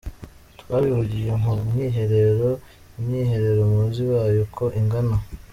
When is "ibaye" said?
4.05-4.37